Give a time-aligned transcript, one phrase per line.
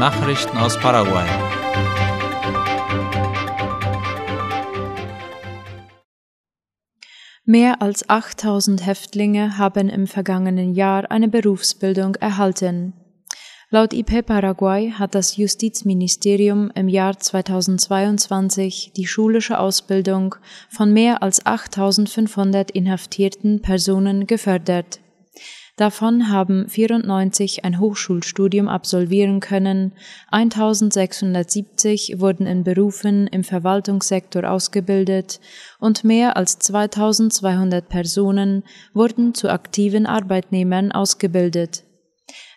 [0.00, 1.26] Nachrichten aus Paraguay.
[7.44, 12.94] Mehr als 8000 Häftlinge haben im vergangenen Jahr eine Berufsbildung erhalten.
[13.68, 20.34] Laut IP Paraguay hat das Justizministerium im Jahr 2022 die schulische Ausbildung
[20.70, 25.00] von mehr als 8500 inhaftierten Personen gefördert.
[25.76, 29.92] Davon haben 94 ein Hochschulstudium absolvieren können,
[30.30, 35.40] 1670 wurden in Berufen im Verwaltungssektor ausgebildet
[35.78, 38.62] und mehr als 2200 Personen
[38.92, 41.84] wurden zu aktiven Arbeitnehmern ausgebildet.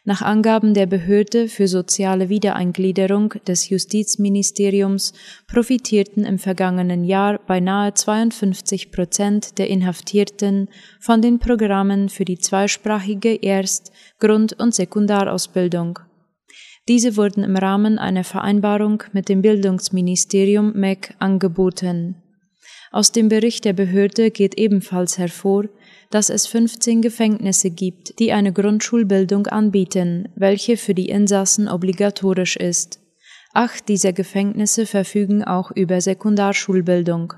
[0.05, 5.13] Nach Angaben der Behörde für soziale Wiedereingliederung des Justizministeriums
[5.47, 10.67] profitierten im vergangenen Jahr beinahe 52 Prozent der Inhaftierten
[10.99, 15.99] von den Programmen für die zweisprachige Erst-, Grund- und Sekundarausbildung.
[16.89, 22.22] Diese wurden im Rahmen einer Vereinbarung mit dem Bildungsministerium MEC angeboten.
[22.93, 25.65] Aus dem Bericht der Behörde geht ebenfalls hervor,
[26.11, 32.99] dass es 15 Gefängnisse gibt, die eine Grundschulbildung anbieten, welche für die Insassen obligatorisch ist.
[33.51, 37.33] Acht dieser Gefängnisse verfügen auch über Sekundarschulbildung.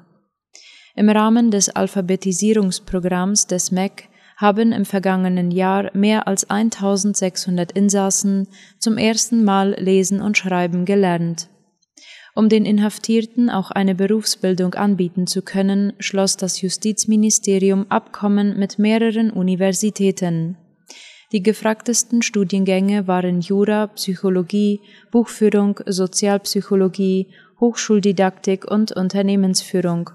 [0.94, 8.98] Im Rahmen des Alphabetisierungsprogramms des MEC haben im vergangenen Jahr mehr als 1600 Insassen zum
[8.98, 11.48] ersten Mal lesen und schreiben gelernt.
[12.38, 19.32] Um den Inhaftierten auch eine Berufsbildung anbieten zu können, schloss das Justizministerium Abkommen mit mehreren
[19.32, 20.58] Universitäten.
[21.32, 27.28] Die gefragtesten Studiengänge waren Jura, Psychologie, Buchführung, Sozialpsychologie,
[27.62, 30.10] Hochschuldidaktik und Unternehmensführung.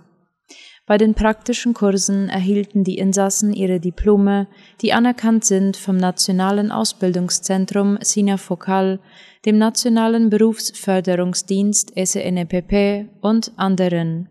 [0.90, 4.48] Bei den praktischen Kursen erhielten die Insassen ihre Diplome,
[4.80, 8.98] die anerkannt sind vom Nationalen Ausbildungszentrum Sina Focal,
[9.46, 14.28] dem Nationalen Berufsförderungsdienst SNPP und anderen.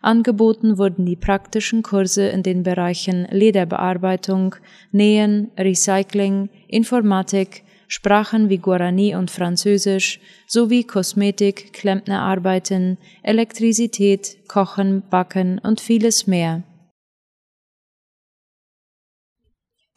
[0.00, 4.54] Angeboten wurden die praktischen Kurse in den Bereichen Lederbearbeitung,
[4.92, 7.64] Nähen, Recycling, Informatik,
[7.94, 16.62] Sprachen wie Guarani und Französisch sowie Kosmetik, Klempnerarbeiten, Elektrizität, Kochen, Backen und vieles mehr.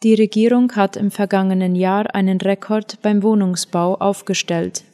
[0.02, 4.84] Die Regierung hat im vergangenen Jahr einen Rekord beim Wohnungsbau aufgestellt.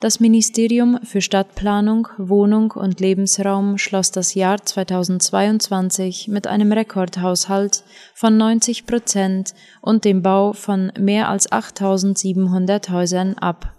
[0.00, 7.84] Das Ministerium für Stadtplanung, Wohnung und Lebensraum schloss das Jahr 2022 mit einem Rekordhaushalt
[8.14, 13.72] von 90 Prozent und dem Bau von mehr als 8700 Häusern ab.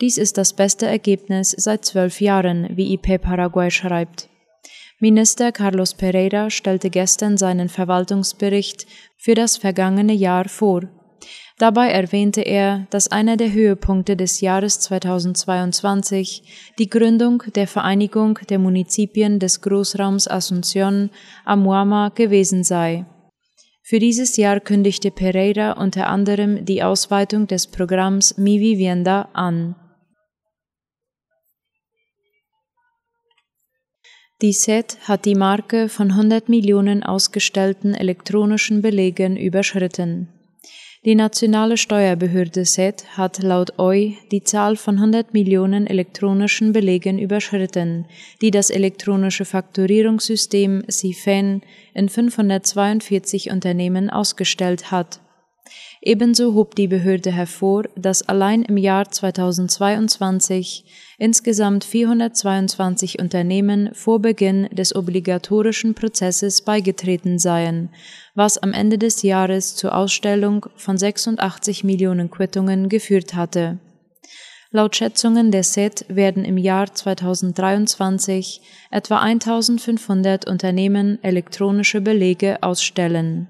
[0.00, 4.28] Dies ist das beste Ergebnis seit zwölf Jahren, wie IP Paraguay schreibt.
[4.98, 8.86] Minister Carlos Pereira stellte gestern seinen Verwaltungsbericht
[9.16, 10.82] für das vergangene Jahr vor.
[11.58, 18.58] Dabei erwähnte er, dass einer der Höhepunkte des Jahres 2022 die Gründung der Vereinigung der
[18.58, 21.08] Munizipien des Großraums Asunción
[21.46, 23.06] Amuama gewesen sei.
[23.82, 29.76] Für dieses Jahr kündigte Pereira unter anderem die Ausweitung des Programms Mi Vivienda an.
[34.42, 40.35] Die SET hat die Marke von 100 Millionen ausgestellten elektronischen Belegen überschritten.
[41.06, 48.06] Die nationale Steuerbehörde SET hat laut OI die Zahl von 100 Millionen elektronischen Belegen überschritten,
[48.42, 51.62] die das elektronische Fakturierungssystem CIFEN
[51.94, 55.20] in 542 Unternehmen ausgestellt hat.
[56.02, 60.84] Ebenso hob die Behörde hervor, dass allein im Jahr 2022
[61.18, 67.90] insgesamt 422 Unternehmen vor Beginn des obligatorischen Prozesses beigetreten seien,
[68.36, 73.78] was am Ende des Jahres zur Ausstellung von 86 Millionen Quittungen geführt hatte.
[74.70, 78.60] Laut Schätzungen der SET werden im Jahr 2023
[78.90, 83.48] etwa 1500 Unternehmen elektronische Belege ausstellen.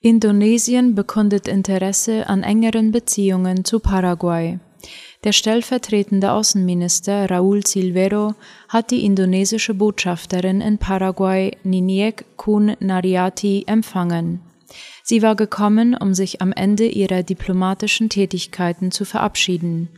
[0.00, 4.58] Indonesien bekundet Interesse an engeren Beziehungen zu Paraguay.
[5.24, 8.34] Der stellvertretende Außenminister Raúl Silvero
[8.68, 14.40] hat die indonesische Botschafterin in Paraguay Niniek Kun Nariati empfangen.
[15.04, 19.90] Sie war gekommen, um sich am Ende ihrer diplomatischen Tätigkeiten zu verabschieden.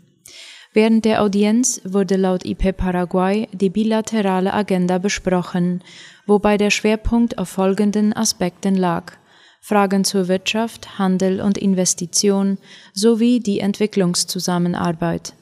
[0.74, 5.82] Während der Audienz wurde laut IP Paraguay die bilaterale Agenda besprochen,
[6.26, 9.14] wobei der Schwerpunkt auf folgenden Aspekten lag–
[9.66, 12.58] Fragen zur Wirtschaft, Handel und Investition
[12.92, 15.32] sowie die Entwicklungszusammenarbeit.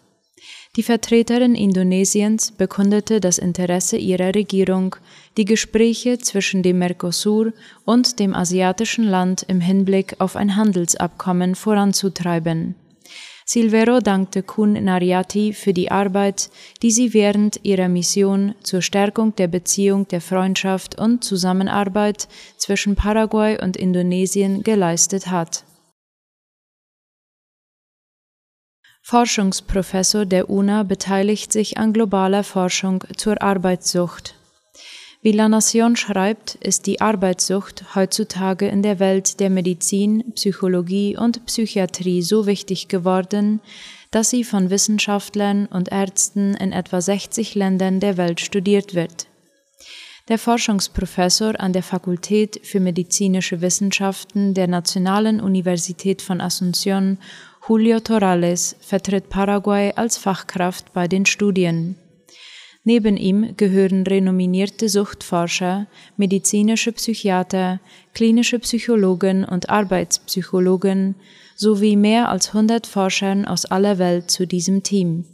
[0.77, 4.95] Die Vertreterin Indonesiens bekundete das Interesse ihrer Regierung,
[5.37, 7.53] die Gespräche zwischen dem Mercosur
[7.85, 12.77] und dem asiatischen Land im Hinblick auf ein Handelsabkommen voranzutreiben.
[13.45, 16.51] Silvero dankte Kun Nariati für die Arbeit,
[16.83, 23.61] die sie während ihrer Mission zur Stärkung der Beziehung der Freundschaft und Zusammenarbeit zwischen Paraguay
[23.61, 25.65] und Indonesien geleistet hat.
[29.05, 34.37] Forschungsprofessor der UNA beteiligt sich an globaler Forschung zur Arbeitssucht.
[35.25, 41.47] Wie La Nation schreibt, ist die Arbeitssucht heutzutage in der Welt der Medizin, Psychologie und
[41.47, 43.61] Psychiatrie so wichtig geworden,
[44.11, 49.29] dass sie von Wissenschaftlern und Ärzten in etwa 60 Ländern der Welt studiert wird.
[50.29, 57.19] Der Forschungsprofessor an der Fakultät für medizinische Wissenschaften der Nationalen Universität von Asunción,
[57.69, 61.97] Julio Torales, vertritt Paraguay als Fachkraft bei den Studien.
[62.85, 65.87] Neben ihm gehören renominierte Suchtforscher,
[66.17, 67.81] medizinische Psychiater,
[68.13, 71.15] klinische Psychologen und Arbeitspsychologen
[71.55, 75.25] sowie mehr als 100 Forschern aus aller Welt zu diesem Team.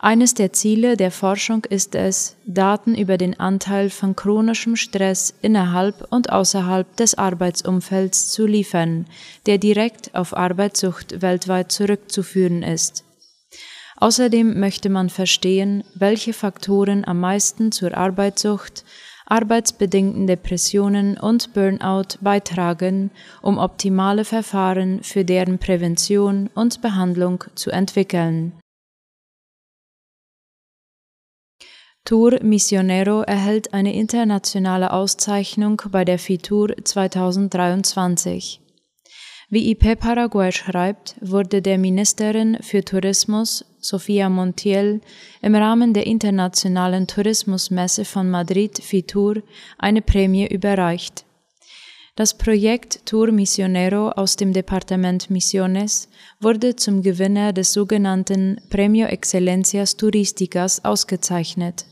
[0.00, 6.06] Eines der Ziele der Forschung ist es, Daten über den Anteil von chronischem Stress innerhalb
[6.12, 9.06] und außerhalb des Arbeitsumfelds zu liefern,
[9.46, 13.04] der direkt auf Arbeitssucht weltweit zurückzuführen ist.
[14.00, 18.84] Außerdem möchte man verstehen, welche Faktoren am meisten zur Arbeitssucht,
[19.26, 23.10] arbeitsbedingten Depressionen und Burnout beitragen,
[23.42, 28.52] um optimale Verfahren für deren Prävention und Behandlung zu entwickeln.
[32.04, 38.67] Tour Missionero erhält eine internationale Auszeichnung bei der FITUR 2023.
[39.50, 45.00] Wie IP Paraguay schreibt, wurde der Ministerin für Tourismus, Sofia Montiel,
[45.40, 49.36] im Rahmen der Internationalen Tourismusmesse von Madrid FITUR
[49.78, 51.24] eine Prämie überreicht.
[52.14, 56.10] Das Projekt Tour Misionero aus dem Departement Misiones
[56.40, 61.86] wurde zum Gewinner des sogenannten Premio Excelencias Turísticas ausgezeichnet.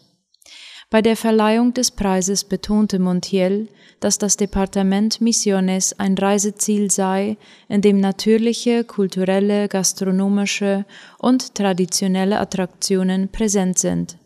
[0.89, 3.69] Bei der Verleihung des Preises betonte Montiel,
[3.99, 7.39] dass das Departement Misiones ein Reiseziel sei,
[7.69, 10.85] in dem natürliche, kulturelle, gastronomische
[11.19, 14.17] und traditionelle Attraktionen präsent sind.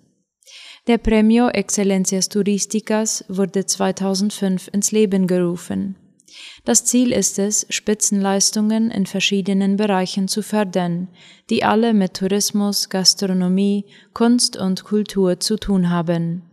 [0.86, 5.96] Der Premio Excelencias Turísticas wurde 2005 ins Leben gerufen.
[6.64, 11.08] Das Ziel ist es, Spitzenleistungen in verschiedenen Bereichen zu fördern,
[11.48, 16.49] die alle mit Tourismus, Gastronomie, Kunst und Kultur zu tun haben.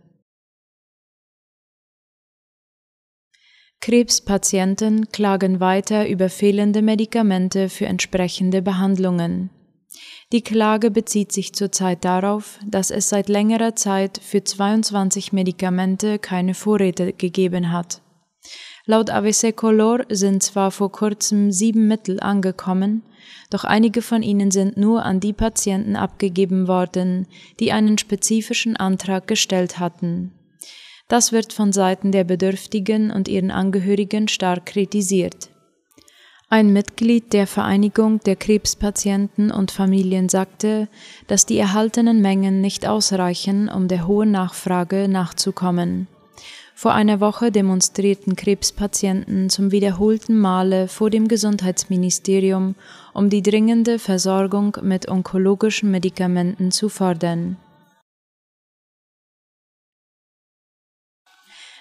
[3.80, 9.50] Krebspatienten klagen weiter über fehlende Medikamente für entsprechende Behandlungen.
[10.32, 16.54] Die Klage bezieht sich zurzeit darauf, dass es seit längerer Zeit für 22 Medikamente keine
[16.54, 18.02] Vorräte gegeben hat.
[18.84, 23.02] Laut AVC Color sind zwar vor kurzem sieben Mittel angekommen,
[23.50, 27.26] doch einige von ihnen sind nur an die Patienten abgegeben worden,
[27.60, 30.32] die einen spezifischen Antrag gestellt hatten.
[31.08, 35.48] Das wird von Seiten der Bedürftigen und ihren Angehörigen stark kritisiert.
[36.50, 40.88] Ein Mitglied der Vereinigung der Krebspatienten und Familien sagte,
[41.26, 46.08] dass die erhaltenen Mengen nicht ausreichen, um der hohen Nachfrage nachzukommen.
[46.74, 52.76] Vor einer Woche demonstrierten Krebspatienten zum wiederholten Male vor dem Gesundheitsministerium,
[53.12, 57.56] um die dringende Versorgung mit onkologischen Medikamenten zu fordern.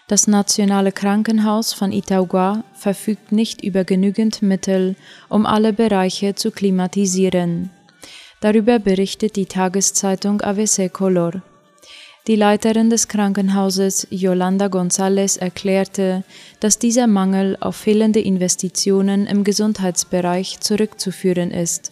[0.09, 4.95] Das Nationale Krankenhaus von Itaugua verfügt nicht über genügend Mittel,
[5.27, 7.71] um alle Bereiche zu klimatisieren.
[8.39, 11.41] Darüber berichtet die Tageszeitung AVC Color.
[12.25, 16.23] Die Leiterin des Krankenhauses Yolanda González erklärte,
[16.61, 21.91] dass dieser Mangel auf fehlende Investitionen im Gesundheitsbereich zurückzuführen ist.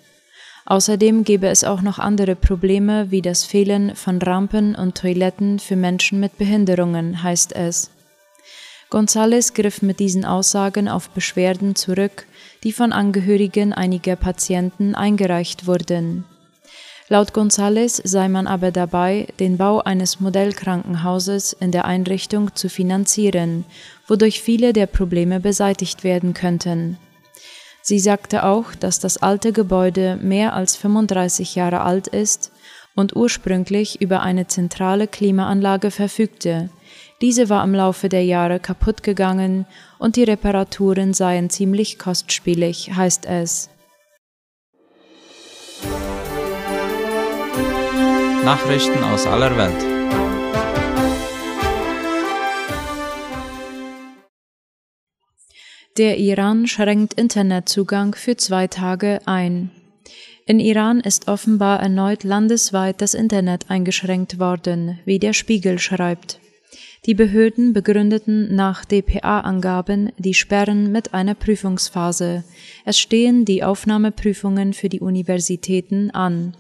[0.65, 5.75] Außerdem gäbe es auch noch andere Probleme wie das Fehlen von Rampen und Toiletten für
[5.75, 7.91] Menschen mit Behinderungen, heißt es.
[8.89, 12.25] González griff mit diesen Aussagen auf Beschwerden zurück,
[12.63, 16.24] die von Angehörigen einiger Patienten eingereicht wurden.
[17.08, 23.65] Laut González sei man aber dabei, den Bau eines Modellkrankenhauses in der Einrichtung zu finanzieren,
[24.08, 26.98] wodurch viele der Probleme beseitigt werden könnten.
[27.84, 32.51] Sie sagte auch, dass das alte Gebäude mehr als 35 Jahre alt ist
[32.96, 36.70] und ursprünglich über eine zentrale Klimaanlage verfügte,
[37.22, 39.65] diese war im Laufe der Jahre kaputt gegangen
[40.00, 43.69] und die Reparaturen seien ziemlich kostspielig, heißt es.
[48.43, 49.95] Nachrichten aus aller Welt.
[55.98, 59.72] Der Iran schränkt Internetzugang für zwei Tage ein.
[60.45, 66.39] In Iran ist offenbar erneut landesweit das Internet eingeschränkt worden, wie der Spiegel schreibt.
[67.05, 72.43] Die Behörden begründeten nach dpa-Angaben die Sperren mit einer Prüfungsphase.
[72.83, 76.55] Es stehen die Aufnahmeprüfungen für die Universitäten an.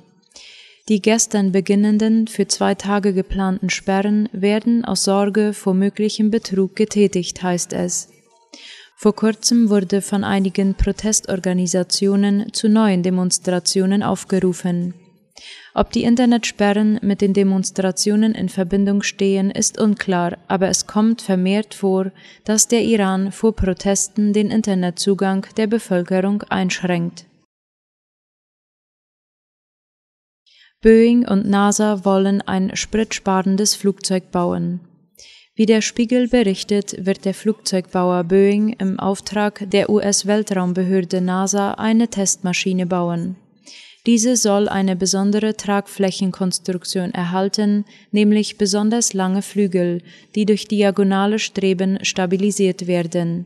[0.87, 7.41] Die gestern beginnenden, für zwei Tage geplanten Sperren werden aus Sorge vor möglichem Betrug getätigt,
[7.41, 8.09] heißt es.
[8.95, 14.93] Vor kurzem wurde von einigen Protestorganisationen zu neuen Demonstrationen aufgerufen.
[15.73, 21.73] Ob die Internetsperren mit den Demonstrationen in Verbindung stehen, ist unklar, aber es kommt vermehrt
[21.73, 22.11] vor,
[22.45, 27.25] dass der Iran vor Protesten den Internetzugang der Bevölkerung einschränkt.
[30.81, 34.79] Boeing und NASA wollen ein spritsparendes Flugzeug bauen.
[35.55, 42.85] Wie der Spiegel berichtet, wird der Flugzeugbauer Boeing im Auftrag der US-Weltraumbehörde NASA eine Testmaschine
[42.85, 43.35] bauen.
[44.05, 50.03] Diese soll eine besondere Tragflächenkonstruktion erhalten, nämlich besonders lange Flügel,
[50.35, 53.45] die durch diagonale Streben stabilisiert werden.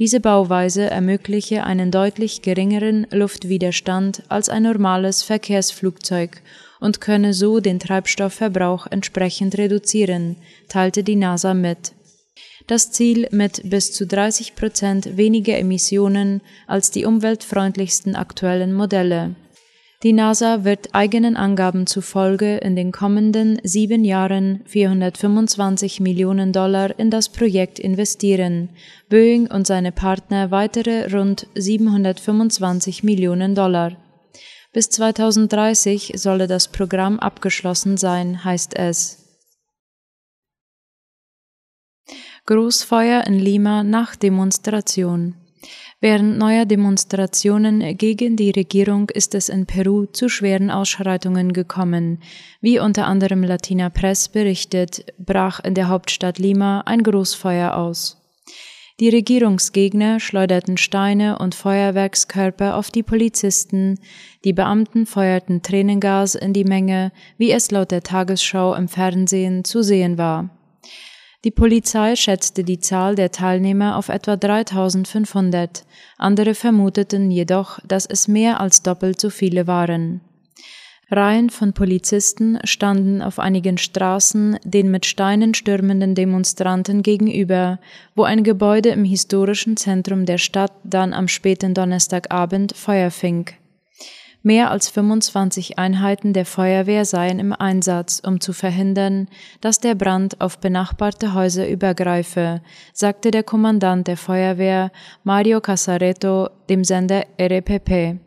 [0.00, 6.40] Diese Bauweise ermögliche einen deutlich geringeren Luftwiderstand als ein normales Verkehrsflugzeug
[6.80, 10.36] und könne so den Treibstoffverbrauch entsprechend reduzieren,
[10.68, 11.92] teilte die NASA mit.
[12.68, 19.34] Das Ziel mit bis zu 30 Prozent weniger Emissionen als die umweltfreundlichsten aktuellen Modelle.
[20.04, 27.10] Die NASA wird eigenen Angaben zufolge in den kommenden sieben Jahren 425 Millionen Dollar in
[27.10, 28.68] das Projekt investieren,
[29.10, 33.96] Boeing und seine Partner weitere rund 725 Millionen Dollar.
[34.72, 39.24] Bis 2030 solle das Programm abgeschlossen sein, heißt es.
[42.46, 45.34] Großfeuer in Lima nach Demonstration.
[46.00, 52.22] Während neuer Demonstrationen gegen die Regierung ist es in Peru zu schweren Ausschreitungen gekommen.
[52.60, 58.18] Wie unter anderem Latina Press berichtet, brach in der Hauptstadt Lima ein Großfeuer aus.
[59.00, 64.00] Die Regierungsgegner schleuderten Steine und Feuerwerkskörper auf die Polizisten,
[64.44, 69.82] die Beamten feuerten Tränengas in die Menge, wie es laut der Tagesschau im Fernsehen zu
[69.82, 70.57] sehen war.
[71.44, 75.84] Die Polizei schätzte die Zahl der Teilnehmer auf etwa 3500,
[76.16, 80.20] andere vermuteten jedoch, dass es mehr als doppelt so viele waren.
[81.10, 87.78] Reihen von Polizisten standen auf einigen Straßen den mit Steinen stürmenden Demonstranten gegenüber,
[88.14, 93.48] wo ein Gebäude im historischen Zentrum der Stadt dann am späten Donnerstagabend Feuer fing.
[94.42, 99.28] Mehr als 25 Einheiten der Feuerwehr seien im Einsatz, um zu verhindern,
[99.60, 104.92] dass der Brand auf benachbarte Häuser übergreife, sagte der Kommandant der Feuerwehr
[105.24, 108.20] Mario Casareto dem Sender RPP.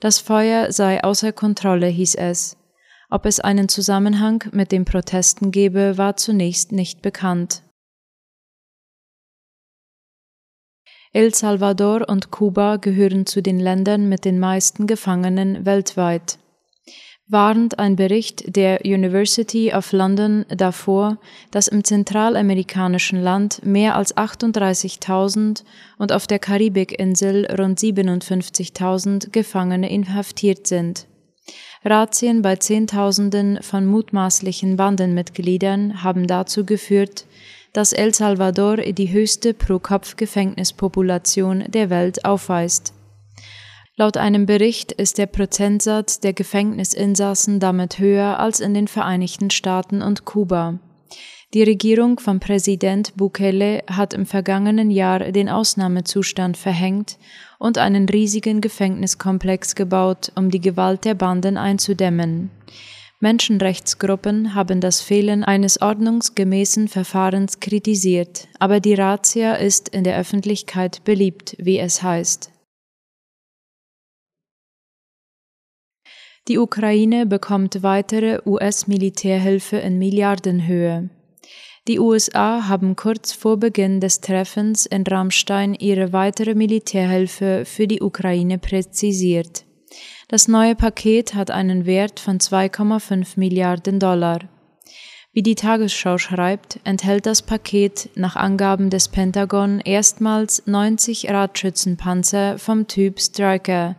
[0.00, 2.56] Das Feuer sei außer Kontrolle, hieß es.
[3.10, 7.62] Ob es einen Zusammenhang mit den Protesten gebe, war zunächst nicht bekannt.
[11.16, 16.36] El Salvador und Kuba gehören zu den Ländern mit den meisten Gefangenen weltweit.
[17.26, 21.16] Warnt ein Bericht der University of London davor,
[21.50, 25.64] dass im zentralamerikanischen Land mehr als 38.000
[25.96, 31.06] und auf der Karibikinsel rund 57.000 Gefangene inhaftiert sind.
[31.82, 37.24] Razzien bei Zehntausenden von mutmaßlichen Bandenmitgliedern haben dazu geführt,
[37.76, 42.94] dass El Salvador die höchste Pro-Kopf-Gefängnispopulation der Welt aufweist.
[43.96, 50.00] Laut einem Bericht ist der Prozentsatz der Gefängnisinsassen damit höher als in den Vereinigten Staaten
[50.00, 50.78] und Kuba.
[51.52, 57.18] Die Regierung von Präsident Bukele hat im vergangenen Jahr den Ausnahmezustand verhängt
[57.58, 62.50] und einen riesigen Gefängniskomplex gebaut, um die Gewalt der Banden einzudämmen.
[63.20, 71.02] Menschenrechtsgruppen haben das Fehlen eines ordnungsgemäßen Verfahrens kritisiert, aber die Razzia ist in der Öffentlichkeit
[71.04, 72.52] beliebt, wie es heißt.
[76.48, 81.10] Die Ukraine bekommt weitere US-Militärhilfe in Milliardenhöhe.
[81.88, 88.00] Die USA haben kurz vor Beginn des Treffens in Rammstein ihre weitere Militärhilfe für die
[88.00, 89.65] Ukraine präzisiert.
[90.28, 94.40] Das neue Paket hat einen Wert von 2,5 Milliarden Dollar.
[95.36, 102.86] Wie die Tagesschau schreibt, enthält das Paket nach Angaben des Pentagon erstmals 90 Radschützenpanzer vom
[102.86, 103.96] Typ Striker,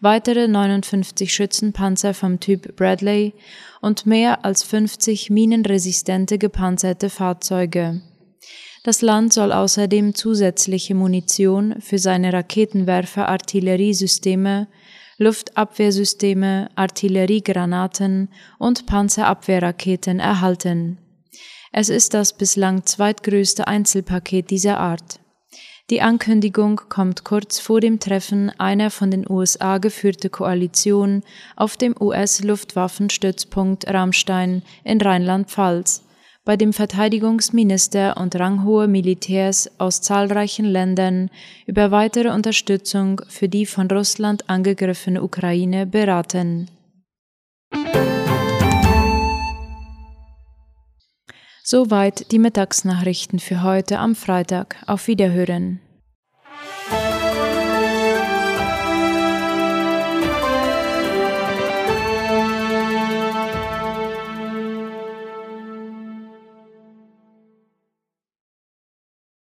[0.00, 3.34] weitere 59 Schützenpanzer vom Typ Bradley
[3.82, 8.00] und mehr als 50 minenresistente gepanzerte Fahrzeuge.
[8.82, 14.68] Das Land soll außerdem zusätzliche Munition für seine Raketenwerfer-Artilleriesysteme
[15.18, 20.98] Luftabwehrsysteme, Artilleriegranaten und Panzerabwehrraketen erhalten.
[21.72, 25.20] Es ist das bislang zweitgrößte Einzelpaket dieser Art.
[25.90, 31.22] Die Ankündigung kommt kurz vor dem Treffen einer von den USA geführte Koalition
[31.56, 36.04] auf dem US-Luftwaffenstützpunkt Ramstein in Rheinland-Pfalz,
[36.48, 41.28] bei dem Verteidigungsminister und ranghohe Militärs aus zahlreichen Ländern
[41.66, 46.70] über weitere Unterstützung für die von Russland angegriffene Ukraine beraten.
[51.62, 54.76] Soweit die Mittagsnachrichten für heute am Freitag.
[54.86, 55.80] Auf Wiederhören.